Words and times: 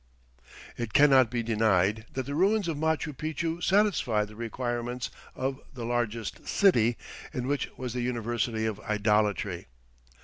It 0.77 0.93
cannot 0.93 1.29
be 1.29 1.43
denied 1.43 2.07
that 2.13 2.25
the 2.25 2.33
ruins 2.33 2.67
of 2.67 2.75
Machu 2.75 3.13
Picchu 3.15 3.61
satisfy 3.61 4.25
the 4.25 4.35
requirements 4.35 5.11
of 5.35 5.61
"the 5.75 5.85
largest 5.85 6.47
city, 6.47 6.97
in 7.33 7.45
which 7.45 7.69
was 7.77 7.93
the 7.93 8.01
University 8.01 8.65
of 8.65 8.79
Idolatry." 8.79 9.67